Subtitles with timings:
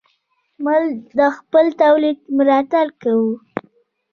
[0.63, 0.85] موږ
[1.19, 3.31] د خپل تولید ملاتړ کوو.